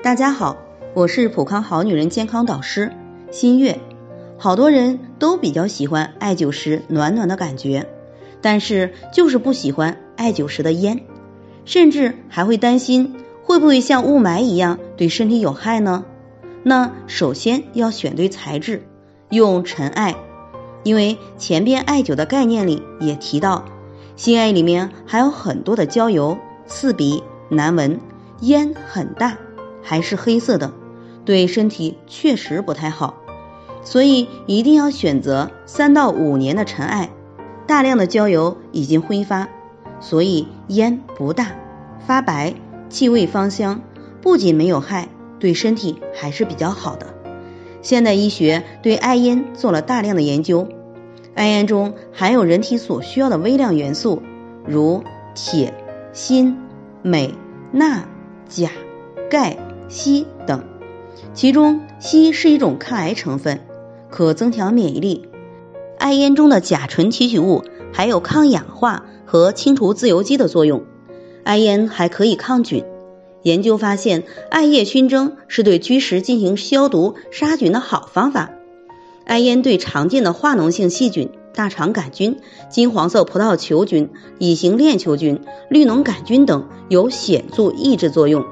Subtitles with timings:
[0.00, 0.56] 大家好，
[0.94, 2.92] 我是普康好女人健康导师
[3.32, 3.80] 新月。
[4.38, 7.88] 好多人都比较喜欢艾灸时暖暖的感觉，
[8.40, 11.00] 但是就是不喜欢艾灸时的烟，
[11.64, 16.04] 甚至还会担心会不会像雾霾一样对身体有害呢？
[16.62, 18.84] 那首先要选对材质，
[19.30, 20.14] 用陈艾，
[20.84, 23.64] 因为前边艾灸的概念里也提到，
[24.14, 27.98] 新艾里面含有很多的焦油，刺鼻难闻，
[28.42, 29.36] 烟很大。
[29.88, 30.70] 还是黑色的，
[31.24, 33.14] 对身体确实不太好，
[33.82, 37.08] 所以一定要选择三到五年的陈艾。
[37.66, 39.48] 大量的焦油已经挥发，
[39.98, 41.52] 所以烟不大，
[42.06, 42.52] 发白，
[42.90, 43.80] 气味芳香，
[44.20, 47.06] 不仅没有害，对身体还是比较好的。
[47.80, 50.68] 现代医学对艾烟做了大量的研究，
[51.34, 54.22] 艾烟中含有人体所需要的微量元素，
[54.66, 55.02] 如
[55.34, 55.72] 铁、
[56.12, 56.54] 锌、
[57.00, 57.34] 镁、
[57.72, 58.04] 钠、
[58.50, 58.68] 钾、
[59.30, 59.56] 钙。
[59.88, 60.64] 硒等，
[61.32, 63.60] 其中硒是一种抗癌成分，
[64.10, 65.28] 可增强免疫力。
[65.98, 70.84] 艾烟中的甲醇提取物还有抗氧化和清除自由基的作用。
[71.42, 72.84] 艾烟还可以抗菌。
[73.42, 78.50] 研究发现，艾叶熏蒸是对居室进行消毒杀菌的好方法。
[79.24, 88.44] 艾烟对常见的化脓性细菌、大肠杆菌、金黄色葡萄球菌、乙型链球菌、绿脓杆菌等有显著抑制作用。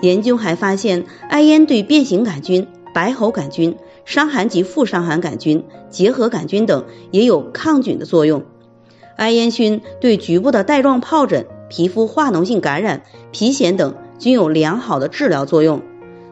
[0.00, 8.42] 研究还发现，艾烟对变形杆菌、白喉杆菌、伤寒及副伤寒杆菌、结核杆菌等也有抗菌的作用。
[9.16, 15.82] 艾烟熏对局部的带状疱疹、皮肤化脓性感染、皮癣等均有良好的治疗作用。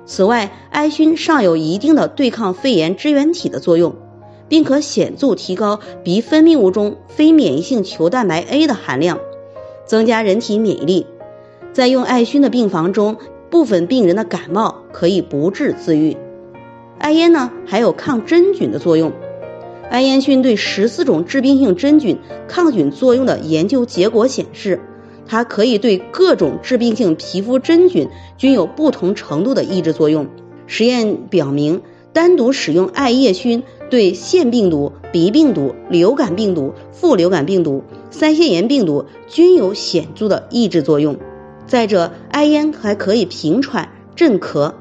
[0.06, 3.94] 此外，艾熏尚有一定的对抗肺炎支原体的作用，
[4.48, 9.18] 并可显著提高鼻分泌物中非免疫性球蛋白 A 的含量，
[9.84, 11.06] 增加人体免疫力。
[11.74, 13.18] 在用艾熏的病房中。
[13.50, 16.16] 部分病人的感冒可以不治自愈。
[16.98, 19.12] 艾烟呢还有抗真菌的作用。
[19.90, 24.80] 艾烟熏对十四种致病性真菌抗菌作用的研究结果显示，
[25.26, 30.26] 它可以对各种致病性皮肤真菌均有不同程度的抑制作用。
[30.66, 31.80] 实验表明，
[32.12, 41.16] 单独使用艾叶熏对腺病毒、鼻病毒、流感病毒、副流感病毒、腮腺炎病毒均有显著的抑制作用。
[41.68, 44.72] 再者，艾烟还可以平喘镇咳。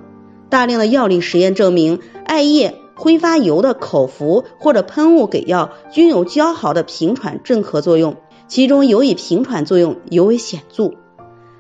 [0.50, 8.16] 大量的药理实验证明，艾叶挥发油的口服或者喷雾给药均有较好的平喘镇咳作用，
[8.48, 10.92] 其中尤以平喘作用尤为显著。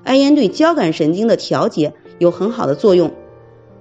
[0.05, 3.11] 艾烟对交感神经的调节有很好的作用，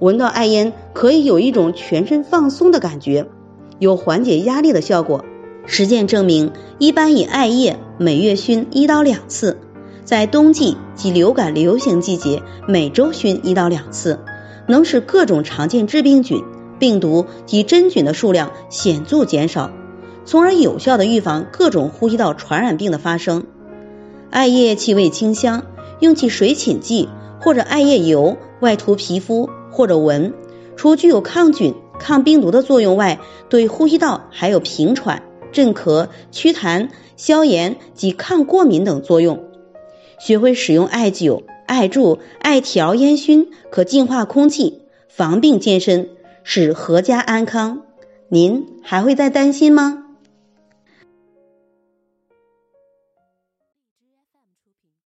[0.01, 3.27] 闻到艾烟可以有一种全身放松的感觉，
[3.79, 5.25] 有缓解压力的效果。
[5.65, 9.59] 实践证明，一般以艾叶每月熏一到两次。
[10.07, 14.21] 在冬季及流感流行季节，每周熏一到两次，
[14.69, 16.45] 能使各种常见致病菌、
[16.79, 19.73] 病毒及真菌的数量显著减少，
[20.25, 23.47] 从而有效的预防各种呼吸道传染病的发生。
[24.31, 25.65] 艾叶气味清香，
[25.99, 27.09] 用其水浸剂
[27.41, 30.35] 或者艾叶油外涂皮肤或者闻，
[30.77, 33.19] 除具有抗菌、抗病毒的作用外，
[33.49, 39.43] 对呼吸道还有平喘、镇咳、祛痰、消炎及抗过敏等作用。
[40.19, 46.09] 学会使用艾灸、艾柱、艾条烟熏，可净化空气，防病健身，
[46.43, 47.83] 使阖家安康。
[48.29, 50.06] 您还会再担心吗？